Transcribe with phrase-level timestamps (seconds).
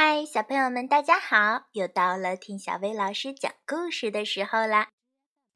[0.00, 1.66] 嗨，小朋友们，大家好！
[1.72, 4.90] 又到了听小薇老师讲故事的时候啦。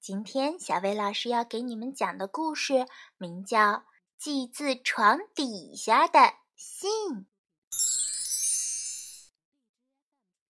[0.01, 2.89] 今天小薇老师要给你们讲的故事
[3.19, 3.59] 名叫
[4.19, 6.91] 《寄自床底下的信》。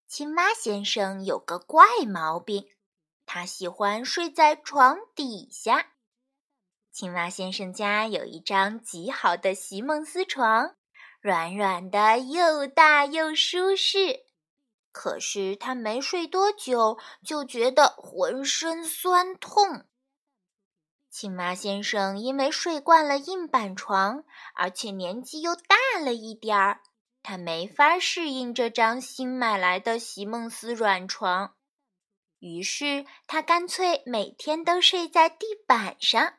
[0.07, 2.67] 青蛙先生有个怪毛病，
[3.27, 5.91] 他喜欢睡在床底下。
[6.91, 10.75] 青蛙先生家有一张极好的席梦思床。
[11.23, 14.25] 软软的，又大又舒适。
[14.91, 19.85] 可是他没睡多久，就觉得浑身酸痛。
[21.09, 26.81] 青蛙先生因为睡惯了硬板床，而且年纪又大了一点儿，
[27.23, 31.55] 他没法适应这张新买来的席梦思软床。
[32.39, 36.33] 于是他干脆每天都睡在地板上，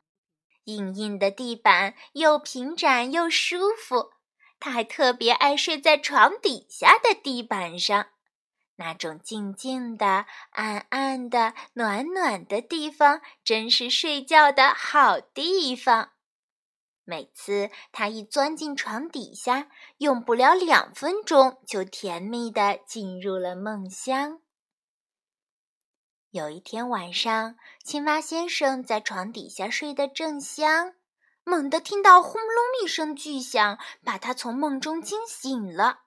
[0.65, 4.11] 硬硬的地板又平展又舒服。
[4.65, 8.07] 他还特别爱睡在床底下的地板上，
[8.77, 16.13] 那种静静的、暗暗的、暖暖的地方，真是睡觉的好地方。
[17.05, 24.41] 每次他一钻进床底下，用不了两分钟，就甜蜜的进入了梦乡。
[26.31, 30.95] 有一天晚上，青蛙先生在床底下睡得正香。
[31.45, 36.05] 猛地听到轰隆一声巨响，把他从梦中惊醒了。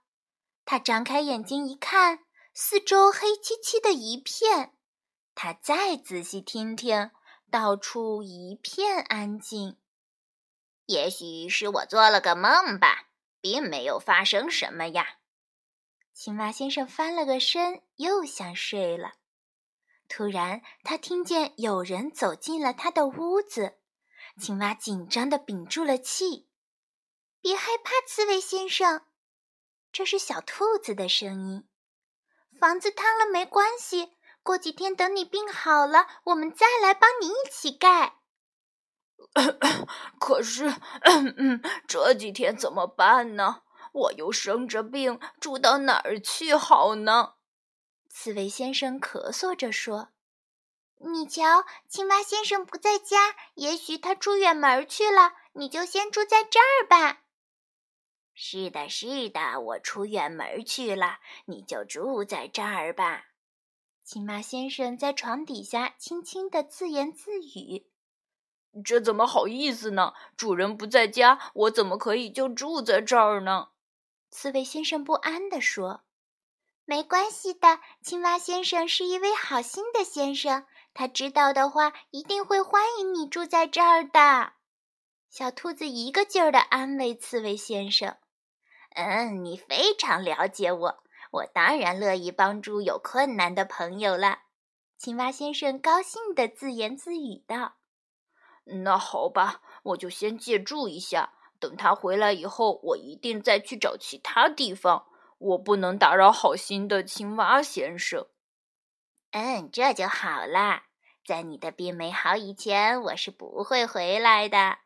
[0.66, 4.74] 他张开眼睛一看，四周黑漆漆的一片。
[5.36, 7.12] 他再仔细听听，
[7.52, 9.78] 到处一片安静。
[10.88, 15.20] 也许是我做了个梦吧，并没有发生什么呀。
[16.14, 19.14] 青蛙先生翻了个身，又想睡了。
[20.10, 23.78] 突然，他听见有人走进了他的屋子。
[24.40, 26.48] 青蛙紧张的屏住了气
[27.42, 29.02] ，“别害怕，刺猬先生。”
[29.92, 31.68] 这是小兔子的声音。
[32.60, 34.14] “房子塌了没关系，
[34.44, 38.20] 过几天等你病好了，我们再来帮你一起盖。
[40.20, 40.72] ”可是，
[41.88, 43.64] 这几天怎么办呢？
[43.94, 47.34] 我又生着病，住到哪儿去好呢？
[48.10, 50.10] 刺猬先生咳嗽着说。
[51.00, 55.34] 你瞧，青蛙先生不在家，也许他出远门去了。
[55.54, 57.22] 你就先住在这儿吧。
[58.34, 63.26] 是的，是的，我出远门去了，你就住在这儿吧。
[64.04, 67.88] 青蛙先生在床底下轻轻的自言自语
[68.86, 70.14] ：“这怎么好意思呢？
[70.36, 73.70] 主人不在家，我怎么可以就住在这儿呢？”
[74.32, 76.04] 刺猬先生不安地说
[76.86, 80.66] ：“没关系的，青蛙先生是一位好心的先生。”
[80.98, 84.54] 他知道的话，一定会欢迎你住在这儿的。
[85.30, 88.18] 小兔子一个劲儿地安慰刺猬先生
[88.98, 94.40] ：“嗯，你非常了解我，我当然乐意帮助有困难的朋友了。”
[94.98, 97.76] 青蛙先生高兴地自言自语道
[98.84, 101.34] ：“那好吧，我就先借住一下。
[101.60, 105.06] 等他回来以后，我一定再去找其他地方。
[105.38, 108.26] 我不能打扰好心的青蛙先生。”
[109.30, 110.86] 嗯，这就好了。
[111.28, 114.78] 在你的病没好以前，我是不会回来的。”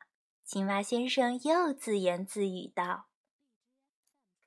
[0.44, 3.06] 青蛙先生又自言自语道。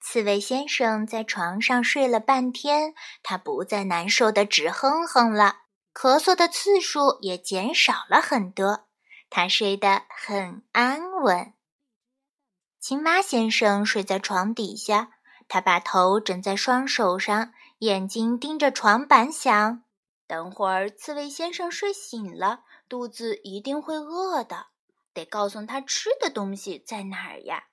[0.01, 5.59] 刺猬先生在床上睡了半天，他不再难受的直哼哼了，
[5.95, 8.89] 咳嗽的次数也减少了很多，
[9.31, 11.55] 他睡得很安稳。
[12.81, 15.13] 青蛙先生睡在床底下，
[15.47, 19.84] 他把头枕在双手上，眼睛盯着床板，想。
[20.27, 24.69] 等会儿，刺猬先生睡醒了，肚子一定会饿的，
[25.13, 27.69] 得告诉他吃的东西在哪儿呀。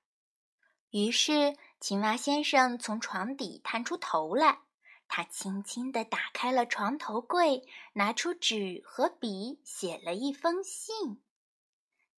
[0.89, 4.59] 于是，青蛙先生从床底探出头来，
[5.07, 11.21] 他轻轻地打开了床头柜，拿出纸和笔，写了一封信：“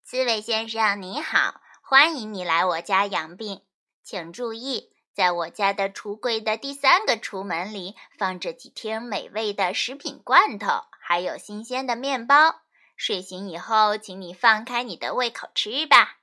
[0.03, 3.63] 刺猬先生，你好，欢迎你来我家养病，
[4.03, 12.63] 请注意。”在我家的橱柜的第三个橱门里，放着几听美味的食品罐头，还有新鲜的面包。
[12.97, 16.19] 睡醒以后，请你放开你的胃口吃吧。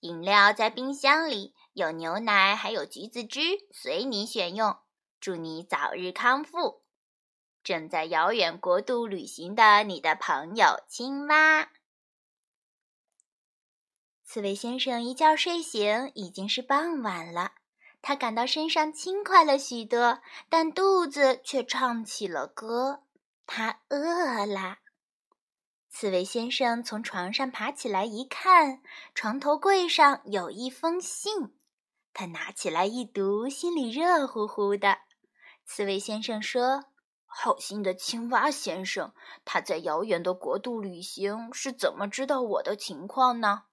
[0.00, 3.40] 饮料在冰箱里，有牛奶，还有橘子汁，
[3.70, 4.76] 随你选用。
[5.20, 6.82] 祝你早日康复。
[7.62, 11.70] 正在遥远国度旅行的你的朋友青蛙。
[14.24, 17.52] 刺猬先生一觉睡醒，已经是傍晚了。
[18.02, 23.02] 他感到身上轻快了许多，但肚子却唱起了歌。
[23.46, 24.78] 他饿了。
[25.88, 28.80] 刺猬先生从床上爬起来，一看，
[29.14, 31.56] 床头柜上有一封信。
[32.12, 34.98] 他拿起来一读，心里热乎乎的。
[35.64, 36.84] 刺猬先生说
[37.26, 39.12] ：“好心的青蛙先生，
[39.44, 43.64] 他在遥远的国度旅行，是怎么知道我的情况呢？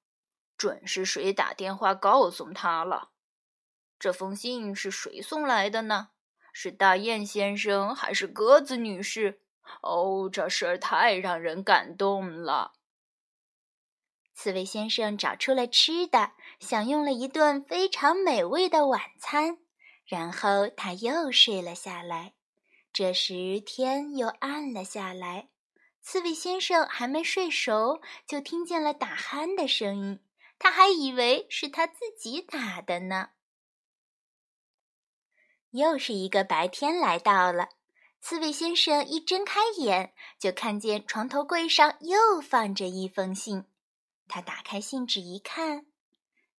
[0.57, 3.11] 准是谁打电话告诉他了？
[3.99, 6.09] 这封信是谁送来的呢？
[6.53, 9.41] 是大雁先生还是鸽子女士？
[9.81, 12.73] 哦，这事儿太让人感动了。”
[14.33, 19.57] 刺猬先生找出了吃的，享用了一顿非常美味的晚餐，
[20.05, 22.33] 然后他又睡了下来。
[22.93, 25.49] 这时天又暗了下来，
[26.01, 30.19] 刺猬先生还没睡熟，就听见了打鼾的声音。
[30.59, 33.29] 他还以为是他自己打的呢。
[35.71, 37.69] 又是一个白天来到了，
[38.21, 43.65] 刺猬先生一睁开眼，就看见床头柜上又放着一封信。
[44.27, 45.85] 他打开信纸一看，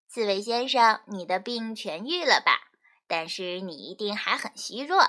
[0.07, 2.71] 刺猬先生，你的病痊愈了吧？
[3.07, 5.01] 但是你一定还很虚弱，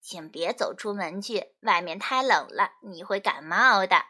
[0.00, 4.06] 请别走出门去，外面太冷了，你会感冒的。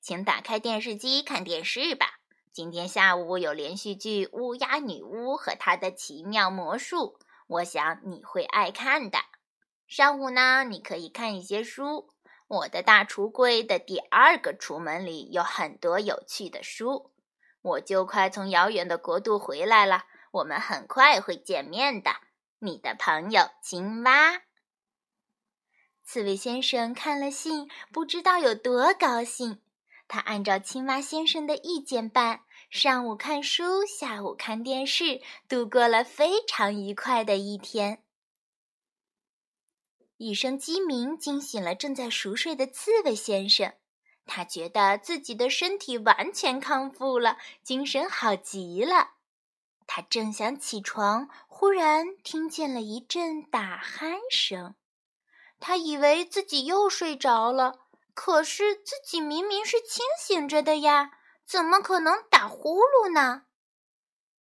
[0.00, 2.20] 请打开电视机看电视吧。
[2.52, 7.18] 今天下午有连续剧《乌鸦女巫和她的奇妙魔术》，
[7.50, 9.18] 我想你会爱看的。
[9.88, 12.08] 上午呢，你可以看一些书。
[12.46, 17.12] 我的大橱柜的第二个橱门里有很多有趣的书。
[17.60, 22.12] 我就快从遥远的国度回来了，我们很快会见面的。
[22.60, 24.42] 你的朋友青蛙。
[26.04, 29.60] 刺猬先生看了信，不知道有多高兴。
[30.12, 38.02] 他按照青蛙先生的意见办，上午看书，下午看电视，度过了非常愉快的一天。
[40.16, 43.72] 一声鸡鸣惊醒了正在熟睡的刺猬先生。
[44.26, 49.12] 他觉得自己的身体完全康复了，精神好极了。
[49.86, 54.74] 他正想起床，忽然听见了一阵打鼾声。
[55.60, 57.78] 他以为自己又睡着了，
[58.22, 61.12] 可是自己明明是清醒着的呀，
[61.46, 63.44] 怎么可能打呼噜呢？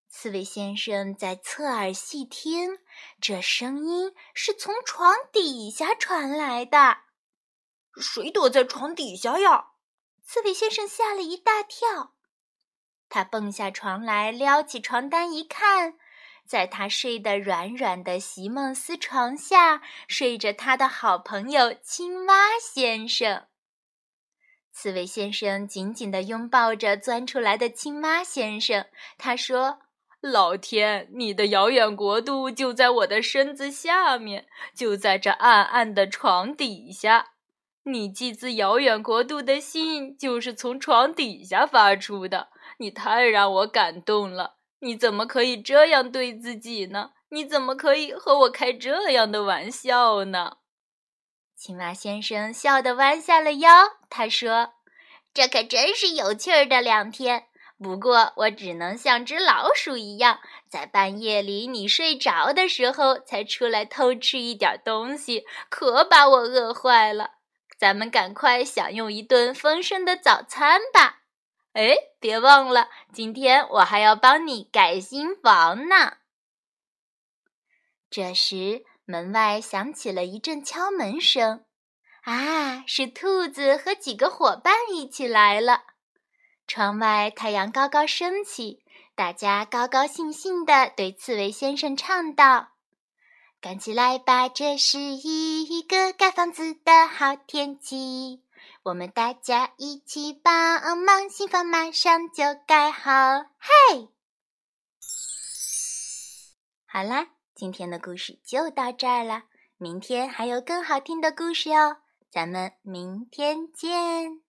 [0.10, 2.80] 刺猬先生在侧耳细听，
[3.22, 6.98] 这声音是从床底下传来的。
[8.02, 9.68] 谁躲在床底下呀？
[10.26, 12.16] 刺猬先生吓了一大跳，
[13.08, 15.98] 他蹦下床来，撩起床单一看，
[16.46, 23.49] 在他睡得软软的席梦思床下，睡着他的好朋友青蛙先生。
[24.82, 28.86] 刺猬先生紧紧地拥抱着钻出来的青蛙先生，
[29.18, 29.80] 他说
[30.24, 37.32] ：“老天，你的遥远国度就在我的身子下面，就在这暗暗的床底下。”
[37.84, 42.48] 你寄自遥远国度的信就是从床底下发出的，
[42.78, 44.56] 你太让我感动了。
[44.80, 47.10] 你怎么可以这样对自己呢？
[47.32, 50.54] 你怎么可以和我开这样的玩笑呢？
[51.60, 53.70] 青蛙先生笑得弯下了腰，
[54.10, 54.76] 他说
[55.36, 57.48] ：“这可真是有趣儿的两天。
[57.78, 60.40] 不过我只能像只老鼠一样，
[60.70, 67.32] 在半夜里你睡着的时候才出来偷吃一点东西，可把我饿坏了。”
[67.78, 71.24] 咱们赶快享用一顿丰盛的早餐吧！
[71.74, 76.20] 哎，别忘了，今天我还要帮你盖新房呢。
[78.10, 81.66] 这时，门外响起了一阵敲门声。
[82.22, 85.82] 啊，是兔子和几个伙伴一起来了。
[86.68, 88.84] 窗外太阳高高升起，
[89.16, 92.74] 大家高高兴兴地对刺猬先生唱道。
[93.60, 98.44] 赶起来吧，这是一个盖房子的好天气。
[98.84, 103.12] 我们大家一起帮忙，新房马上就盖好。
[103.58, 104.10] 嘿，
[106.86, 109.44] 好啦，今天的故事就到这儿了。
[109.78, 111.98] 明天还有更好听的故事哦，
[112.30, 114.49] 咱们明天见。